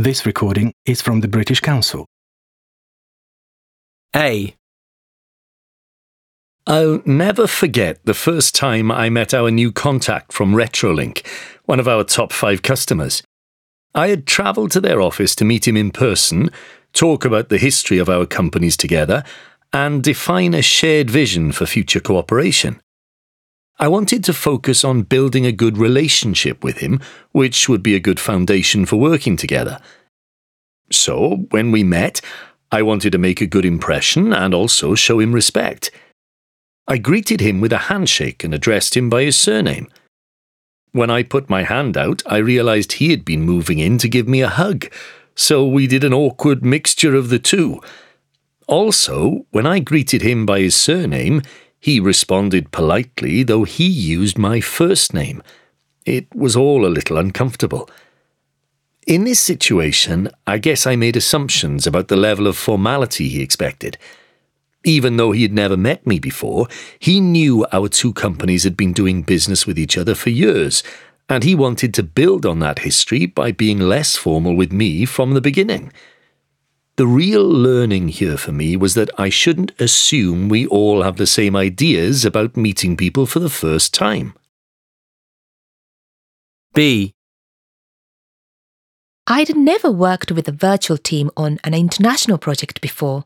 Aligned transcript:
This 0.00 0.24
recording 0.24 0.74
is 0.86 1.02
from 1.02 1.22
the 1.22 1.26
British 1.26 1.58
Council. 1.58 2.06
A. 4.14 4.54
I'll 6.68 7.02
never 7.04 7.48
forget 7.48 7.98
the 8.04 8.14
first 8.14 8.54
time 8.54 8.92
I 8.92 9.10
met 9.10 9.34
our 9.34 9.50
new 9.50 9.72
contact 9.72 10.32
from 10.32 10.54
Retrolink, 10.54 11.26
one 11.64 11.80
of 11.80 11.88
our 11.88 12.04
top 12.04 12.32
five 12.32 12.62
customers. 12.62 13.24
I 13.92 14.10
had 14.10 14.24
travelled 14.24 14.70
to 14.70 14.80
their 14.80 15.00
office 15.00 15.34
to 15.34 15.44
meet 15.44 15.66
him 15.66 15.76
in 15.76 15.90
person, 15.90 16.52
talk 16.92 17.24
about 17.24 17.48
the 17.48 17.58
history 17.58 17.98
of 17.98 18.08
our 18.08 18.24
companies 18.24 18.76
together, 18.76 19.24
and 19.72 20.00
define 20.00 20.54
a 20.54 20.62
shared 20.62 21.10
vision 21.10 21.50
for 21.50 21.66
future 21.66 21.98
cooperation. 21.98 22.80
I 23.80 23.86
wanted 23.86 24.24
to 24.24 24.32
focus 24.32 24.84
on 24.84 25.02
building 25.02 25.46
a 25.46 25.52
good 25.52 25.78
relationship 25.78 26.64
with 26.64 26.78
him, 26.78 27.00
which 27.30 27.68
would 27.68 27.82
be 27.82 27.94
a 27.94 28.00
good 28.00 28.18
foundation 28.18 28.86
for 28.86 28.96
working 28.96 29.36
together. 29.36 29.80
So, 30.90 31.46
when 31.50 31.70
we 31.70 31.84
met, 31.84 32.20
I 32.72 32.82
wanted 32.82 33.12
to 33.12 33.18
make 33.18 33.40
a 33.40 33.46
good 33.46 33.64
impression 33.64 34.32
and 34.32 34.52
also 34.52 34.94
show 34.94 35.20
him 35.20 35.32
respect. 35.32 35.90
I 36.88 36.98
greeted 36.98 37.40
him 37.40 37.60
with 37.60 37.72
a 37.72 37.86
handshake 37.88 38.42
and 38.42 38.52
addressed 38.52 38.96
him 38.96 39.08
by 39.08 39.22
his 39.22 39.38
surname. 39.38 39.88
When 40.92 41.10
I 41.10 41.22
put 41.22 41.50
my 41.50 41.62
hand 41.62 41.96
out, 41.96 42.22
I 42.26 42.38
realized 42.38 42.92
he 42.92 43.10
had 43.10 43.24
been 43.24 43.42
moving 43.42 43.78
in 43.78 43.98
to 43.98 44.08
give 44.08 44.26
me 44.26 44.40
a 44.40 44.48
hug, 44.48 44.90
so 45.36 45.66
we 45.66 45.86
did 45.86 46.02
an 46.02 46.14
awkward 46.14 46.64
mixture 46.64 47.14
of 47.14 47.28
the 47.28 47.38
two. 47.38 47.80
Also, 48.66 49.46
when 49.50 49.66
I 49.66 49.78
greeted 49.78 50.22
him 50.22 50.46
by 50.46 50.60
his 50.60 50.74
surname, 50.74 51.42
he 51.80 52.00
responded 52.00 52.72
politely, 52.72 53.42
though 53.42 53.64
he 53.64 53.86
used 53.86 54.38
my 54.38 54.60
first 54.60 55.14
name. 55.14 55.42
It 56.04 56.26
was 56.34 56.56
all 56.56 56.84
a 56.84 56.88
little 56.88 57.18
uncomfortable. 57.18 57.88
In 59.06 59.24
this 59.24 59.40
situation, 59.40 60.30
I 60.46 60.58
guess 60.58 60.86
I 60.86 60.96
made 60.96 61.16
assumptions 61.16 61.86
about 61.86 62.08
the 62.08 62.16
level 62.16 62.46
of 62.46 62.56
formality 62.56 63.28
he 63.28 63.42
expected. 63.42 63.96
Even 64.84 65.16
though 65.16 65.32
he 65.32 65.42
had 65.42 65.52
never 65.52 65.76
met 65.76 66.06
me 66.06 66.18
before, 66.18 66.68
he 66.98 67.20
knew 67.20 67.66
our 67.72 67.88
two 67.88 68.12
companies 68.12 68.64
had 68.64 68.76
been 68.76 68.92
doing 68.92 69.22
business 69.22 69.66
with 69.66 69.78
each 69.78 69.96
other 69.96 70.14
for 70.14 70.30
years, 70.30 70.82
and 71.28 71.44
he 71.44 71.54
wanted 71.54 71.92
to 71.94 72.02
build 72.02 72.46
on 72.46 72.58
that 72.60 72.80
history 72.80 73.26
by 73.26 73.52
being 73.52 73.78
less 73.78 74.16
formal 74.16 74.54
with 74.54 74.72
me 74.72 75.04
from 75.04 75.34
the 75.34 75.40
beginning. 75.40 75.92
The 76.98 77.06
real 77.06 77.48
learning 77.48 78.08
here 78.08 78.36
for 78.36 78.50
me 78.50 78.76
was 78.76 78.94
that 78.94 79.08
I 79.16 79.28
shouldn't 79.28 79.70
assume 79.80 80.48
we 80.48 80.66
all 80.66 81.04
have 81.04 81.16
the 81.16 81.28
same 81.28 81.54
ideas 81.54 82.24
about 82.24 82.56
meeting 82.56 82.96
people 82.96 83.24
for 83.24 83.38
the 83.38 83.48
first 83.48 83.94
time. 83.94 84.34
B. 86.74 87.14
I'd 89.28 89.56
never 89.56 89.92
worked 89.92 90.32
with 90.32 90.48
a 90.48 90.58
virtual 90.68 90.98
team 90.98 91.30
on 91.36 91.60
an 91.62 91.72
international 91.72 92.36
project 92.36 92.80
before. 92.80 93.24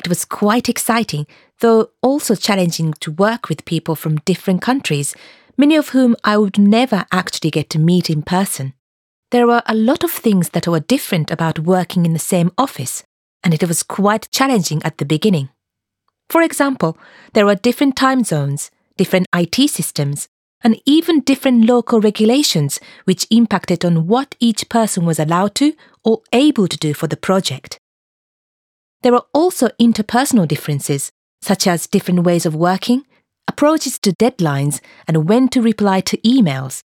It 0.00 0.08
was 0.08 0.24
quite 0.24 0.68
exciting, 0.68 1.28
though 1.60 1.90
also 2.02 2.34
challenging 2.34 2.94
to 2.94 3.12
work 3.12 3.48
with 3.48 3.64
people 3.64 3.94
from 3.94 4.24
different 4.26 4.60
countries, 4.60 5.14
many 5.56 5.76
of 5.76 5.90
whom 5.90 6.16
I 6.24 6.36
would 6.36 6.58
never 6.58 7.06
actually 7.12 7.52
get 7.52 7.70
to 7.70 7.78
meet 7.78 8.10
in 8.10 8.22
person. 8.22 8.74
There 9.34 9.48
were 9.48 9.64
a 9.66 9.74
lot 9.74 10.04
of 10.04 10.12
things 10.12 10.50
that 10.50 10.68
were 10.68 10.78
different 10.78 11.28
about 11.28 11.58
working 11.58 12.06
in 12.06 12.12
the 12.12 12.20
same 12.20 12.52
office, 12.56 13.02
and 13.42 13.52
it 13.52 13.66
was 13.66 13.82
quite 13.82 14.30
challenging 14.30 14.80
at 14.84 14.98
the 14.98 15.04
beginning. 15.04 15.48
For 16.30 16.40
example, 16.40 16.96
there 17.32 17.44
were 17.44 17.56
different 17.56 17.96
time 17.96 18.22
zones, 18.22 18.70
different 18.96 19.26
IT 19.34 19.68
systems, 19.70 20.28
and 20.62 20.80
even 20.86 21.18
different 21.18 21.64
local 21.64 22.00
regulations 22.00 22.78
which 23.06 23.26
impacted 23.28 23.84
on 23.84 24.06
what 24.06 24.36
each 24.38 24.68
person 24.68 25.04
was 25.04 25.18
allowed 25.18 25.56
to 25.56 25.72
or 26.04 26.22
able 26.32 26.68
to 26.68 26.78
do 26.78 26.94
for 26.94 27.08
the 27.08 27.16
project. 27.16 27.76
There 29.02 29.10
were 29.10 29.26
also 29.34 29.70
interpersonal 29.80 30.46
differences, 30.46 31.10
such 31.42 31.66
as 31.66 31.88
different 31.88 32.22
ways 32.22 32.46
of 32.46 32.54
working, 32.54 33.04
approaches 33.48 33.98
to 33.98 34.12
deadlines, 34.12 34.80
and 35.08 35.28
when 35.28 35.48
to 35.48 35.60
reply 35.60 36.02
to 36.02 36.18
emails. 36.18 36.84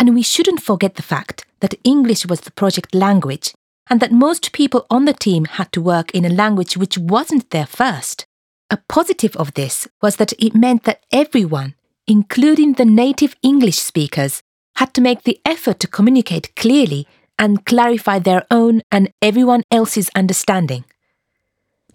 And 0.00 0.14
we 0.14 0.22
shouldn't 0.22 0.62
forget 0.62 0.94
the 0.94 1.02
fact 1.02 1.44
that 1.60 1.74
English 1.84 2.24
was 2.24 2.40
the 2.40 2.50
project 2.50 2.94
language, 2.94 3.52
and 3.90 4.00
that 4.00 4.10
most 4.10 4.52
people 4.52 4.86
on 4.88 5.04
the 5.04 5.12
team 5.12 5.44
had 5.44 5.70
to 5.72 5.82
work 5.82 6.10
in 6.12 6.24
a 6.24 6.30
language 6.30 6.74
which 6.74 6.96
wasn't 6.96 7.50
their 7.50 7.66
first. 7.66 8.24
A 8.70 8.78
positive 8.88 9.36
of 9.36 9.52
this 9.52 9.86
was 10.00 10.16
that 10.16 10.32
it 10.38 10.54
meant 10.54 10.84
that 10.84 11.04
everyone, 11.12 11.74
including 12.06 12.72
the 12.72 12.86
native 12.86 13.36
English 13.42 13.78
speakers, 13.78 14.42
had 14.76 14.94
to 14.94 15.02
make 15.02 15.24
the 15.24 15.38
effort 15.44 15.78
to 15.80 15.86
communicate 15.86 16.56
clearly 16.56 17.06
and 17.38 17.66
clarify 17.66 18.18
their 18.18 18.46
own 18.50 18.80
and 18.90 19.12
everyone 19.20 19.64
else's 19.70 20.08
understanding. 20.14 20.84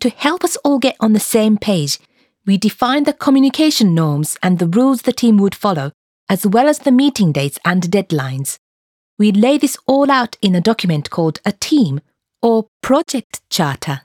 To 0.02 0.10
help 0.10 0.44
us 0.44 0.58
all 0.58 0.78
get 0.78 0.96
on 1.00 1.14
the 1.14 1.20
same 1.20 1.58
page, 1.58 1.98
we 2.46 2.58
defined 2.58 3.08
the 3.08 3.14
communication 3.14 3.96
norms 3.96 4.38
and 4.44 4.60
the 4.60 4.68
rules 4.68 5.02
the 5.02 5.14
team 5.14 5.38
would 5.38 5.56
follow, 5.56 5.92
as 6.30 6.46
well 6.46 6.68
as 6.68 6.80
the 6.80 6.92
meeting 6.92 7.32
dates 7.32 7.60
and 7.66 7.84
deadlines. 7.84 8.58
We 9.18 9.32
lay 9.32 9.58
this 9.58 9.78
all 9.88 10.12
out 10.12 10.38
in 10.42 10.56
a 10.56 10.62
document 10.62 11.10
called 11.10 11.40
a 11.46 11.52
team 11.52 12.02
or 12.42 12.68
project 12.82 13.42
charter. 13.50 14.02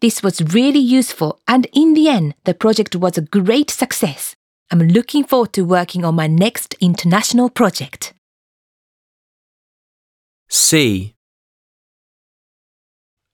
This 0.00 0.22
was 0.22 0.54
really 0.54 0.80
useful, 0.80 1.40
and 1.46 1.66
in 1.72 1.94
the 1.94 2.08
end, 2.08 2.34
the 2.44 2.54
project 2.54 2.96
was 2.96 3.18
a 3.18 3.22
great 3.22 3.70
success. 3.70 4.34
I'm 4.70 4.80
looking 4.80 5.24
forward 5.24 5.52
to 5.54 5.62
working 5.62 6.04
on 6.04 6.14
my 6.14 6.26
next 6.26 6.74
international 6.80 7.50
project. 7.50 8.14
C. 10.48 11.14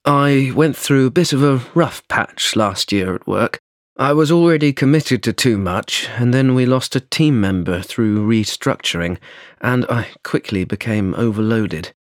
I 0.04 0.53
went 0.54 0.76
through 0.76 1.06
a 1.06 1.10
bit 1.10 1.32
of 1.32 1.43
a 1.43 1.62
rough 1.75 2.06
patch 2.08 2.56
last 2.56 2.93
year 2.93 3.14
at 3.14 3.26
work. 3.26 3.58
I 3.98 4.12
was 4.12 4.30
already 4.30 4.74
committed 4.74 5.22
to 5.22 5.32
too 5.32 5.56
much, 5.56 6.06
and 6.18 6.34
then 6.34 6.54
we 6.54 6.66
lost 6.66 6.94
a 6.94 7.00
team 7.00 7.40
member 7.40 7.80
through 7.80 8.28
restructuring, 8.28 9.16
and 9.62 9.86
I 9.88 10.08
quickly 10.22 10.64
became 10.64 11.14
overloaded. 11.14 11.94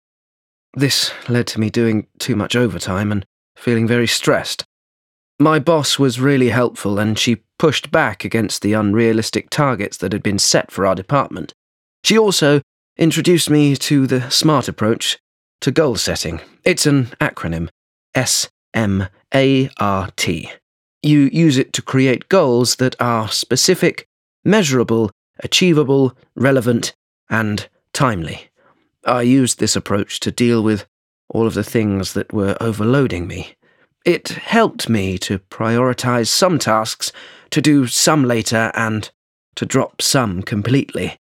This 0.73 1.13
led 1.29 1.47
to 1.49 1.61
me 1.61 1.69
doing 1.69 2.07
too 2.19 2.35
much 2.35 2.57
overtime 2.57 3.13
and 3.13 3.27
feeling 3.57 3.87
very 3.87 4.07
stressed. 4.07 4.65
My 5.39 5.59
boss 5.59 5.99
was 5.99 6.19
really 6.19 6.49
helpful, 6.49 6.99
and 6.99 7.19
she 7.19 7.43
pushed 7.59 7.91
back 7.91 8.25
against 8.25 8.63
the 8.63 8.73
unrealistic 8.73 9.51
targets 9.51 9.99
that 9.99 10.15
had 10.15 10.23
been 10.23 10.39
set 10.39 10.71
for 10.71 10.87
our 10.87 10.95
department. 10.95 11.53
She 12.05 12.19
also 12.19 12.63
introduced 12.97 13.51
me 13.51 13.77
to 13.77 14.07
the 14.07 14.31
SMART 14.31 14.67
approach 14.67 15.19
to 15.61 15.71
goal 15.71 15.97
setting. 15.97 16.41
It's 16.65 16.87
an 16.87 17.07
acronym 17.21 17.69
S 18.15 18.49
M 18.73 19.09
A 19.35 19.69
R 19.79 20.09
T. 20.17 20.51
You 21.03 21.29
use 21.33 21.59
it 21.59 21.73
to 21.75 21.83
create 21.83 22.29
goals 22.29 22.77
that 22.77 22.95
are 23.01 23.29
specific, 23.29 24.07
measurable, 24.45 25.11
achievable, 25.43 26.17
relevant, 26.37 26.95
and 27.29 27.69
timely. 27.93 28.49
I 29.05 29.23
used 29.23 29.59
this 29.59 29.75
approach 29.75 30.21
to 30.21 30.31
deal 30.31 30.63
with 30.63 30.87
all 31.29 31.47
of 31.47 31.55
the 31.55 31.65
things 31.65 32.13
that 32.13 32.33
were 32.33 32.57
overloading 32.61 33.27
me. 33.27 33.57
It 34.05 34.29
helped 34.29 34.89
me 34.89 35.19
to 35.19 35.39
prioritize 35.39 36.29
some 36.29 36.59
tasks, 36.59 37.11
to 37.51 37.61
do 37.61 37.87
some 37.87 38.25
later, 38.25 38.71
and 38.75 39.11
to 39.57 39.67
drop 39.67 40.03
some 40.03 40.43
completely. 40.43 41.17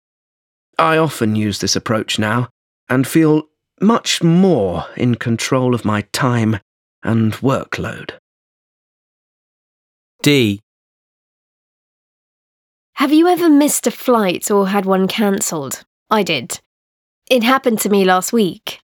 I 0.77 0.97
often 0.97 1.35
use 1.35 1.59
this 1.59 1.75
approach 1.75 2.19
now 2.19 2.49
and 2.89 3.07
feel 3.07 3.43
much 3.81 4.23
more 4.23 4.85
in 4.97 5.15
control 5.15 5.73
of 5.73 5.85
my 5.85 6.01
time 6.11 6.59
and 7.03 7.33
workload. 7.33 8.11
D. 10.21 10.59
Have 12.95 13.13
you 13.13 13.29
ever 13.29 13.47
missed 13.47 13.87
a 13.87 13.91
flight 13.91 14.51
or 14.51 14.67
had 14.67 14.85
one 14.85 15.07
cancelled? 15.07 15.85
I 16.09 16.23
did. 16.23 16.59
It 17.29 17.43
happened 17.43 17.79
to 17.79 17.89
me 17.89 18.03
last 18.03 18.33
week. 18.33 18.81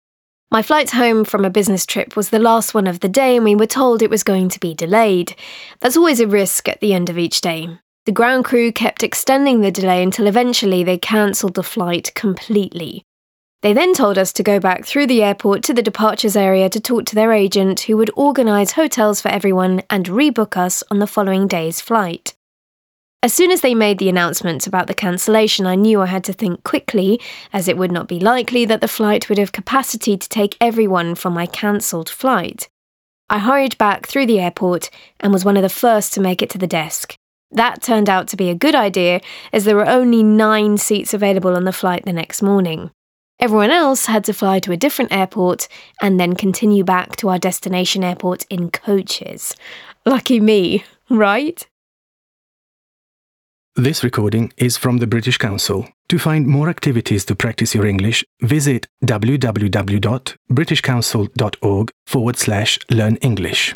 My 0.49 0.63
flight 0.63 0.89
home 0.89 1.23
from 1.23 1.45
a 1.45 1.51
business 1.51 1.85
trip 1.85 2.15
was 2.15 2.31
the 2.31 2.39
last 2.39 2.73
one 2.73 2.87
of 2.87 3.01
the 3.01 3.09
day, 3.09 3.35
and 3.35 3.45
we 3.45 3.53
were 3.53 3.67
told 3.67 4.01
it 4.01 4.09
was 4.09 4.23
going 4.23 4.49
to 4.49 4.59
be 4.59 4.73
delayed. 4.73 5.35
That's 5.81 5.95
always 5.95 6.19
a 6.19 6.25
risk 6.25 6.67
at 6.67 6.79
the 6.79 6.95
end 6.95 7.11
of 7.11 7.19
each 7.19 7.41
day. 7.41 7.77
The 8.07 8.11
ground 8.11 8.45
crew 8.45 8.71
kept 8.71 9.03
extending 9.03 9.61
the 9.61 9.69
delay 9.69 10.01
until 10.01 10.25
eventually 10.25 10.83
they 10.83 10.97
cancelled 10.97 11.53
the 11.53 11.61
flight 11.61 12.11
completely. 12.15 13.05
They 13.61 13.73
then 13.73 13.93
told 13.93 14.17
us 14.17 14.31
to 14.33 14.43
go 14.43 14.59
back 14.59 14.85
through 14.85 15.07
the 15.07 15.21
airport 15.21 15.63
to 15.63 15.73
the 15.73 15.81
departures 15.81 16.37
area 16.37 16.69
to 16.69 16.79
talk 16.79 17.05
to 17.07 17.15
their 17.15 17.33
agent, 17.33 17.81
who 17.81 17.97
would 17.97 18.09
organise 18.15 18.71
hotels 18.71 19.19
for 19.19 19.27
everyone 19.27 19.83
and 19.89 20.05
rebook 20.05 20.55
us 20.55 20.81
on 20.89 20.99
the 20.99 21.07
following 21.07 21.45
day's 21.45 21.81
flight. 21.81 22.35
As 23.21 23.33
soon 23.33 23.51
as 23.51 23.59
they 23.59 23.75
made 23.75 23.99
the 23.99 24.07
announcement 24.07 24.65
about 24.65 24.87
the 24.87 24.93
cancellation, 24.93 25.65
I 25.65 25.75
knew 25.75 25.99
I 25.99 26.05
had 26.05 26.23
to 26.23 26.33
think 26.33 26.63
quickly, 26.63 27.19
as 27.51 27.67
it 27.67 27.77
would 27.77 27.91
not 27.91 28.07
be 28.07 28.17
likely 28.17 28.63
that 28.63 28.79
the 28.79 28.87
flight 28.87 29.27
would 29.27 29.37
have 29.37 29.51
capacity 29.51 30.15
to 30.15 30.29
take 30.29 30.55
everyone 30.61 31.15
from 31.15 31.33
my 31.33 31.45
cancelled 31.45 32.09
flight. 32.09 32.69
I 33.29 33.39
hurried 33.39 33.77
back 33.77 34.07
through 34.07 34.27
the 34.27 34.39
airport 34.39 34.89
and 35.19 35.33
was 35.33 35.43
one 35.43 35.57
of 35.57 35.63
the 35.63 35.69
first 35.69 36.13
to 36.13 36.21
make 36.21 36.41
it 36.41 36.49
to 36.51 36.57
the 36.57 36.65
desk. 36.65 37.17
That 37.51 37.81
turned 37.81 38.09
out 38.09 38.29
to 38.29 38.37
be 38.37 38.49
a 38.49 38.55
good 38.55 38.73
idea, 38.73 39.19
as 39.51 39.65
there 39.65 39.75
were 39.75 39.87
only 39.87 40.23
nine 40.23 40.77
seats 40.77 41.13
available 41.13 41.57
on 41.57 41.65
the 41.65 41.73
flight 41.73 42.05
the 42.05 42.13
next 42.13 42.41
morning. 42.41 42.91
Everyone 43.39 43.71
else 43.71 44.05
had 44.05 44.25
to 44.25 44.33
fly 44.33 44.59
to 44.59 44.73
a 44.73 44.77
different 44.77 45.13
airport 45.13 45.69
and 46.01 46.19
then 46.19 46.35
continue 46.35 46.83
back 46.83 47.15
to 47.17 47.29
our 47.29 47.39
destination 47.39 48.03
airport 48.03 48.45
in 48.49 48.69
coaches. 48.69 49.55
Lucky 50.05 50.41
me, 50.41 50.83
right? 51.09 51.65
This 53.77 54.03
recording 54.03 54.51
is 54.57 54.75
from 54.75 54.97
the 54.97 55.07
British 55.07 55.37
Council. 55.37 55.87
To 56.09 56.19
find 56.19 56.47
more 56.47 56.67
activities 56.67 57.23
to 57.25 57.35
practice 57.35 57.73
your 57.73 57.85
English, 57.85 58.25
visit 58.41 58.87
www.britishcouncil.org 59.05 61.91
forward 62.07 62.35
slash 62.35 62.79
learn 62.89 63.15
English. 63.17 63.73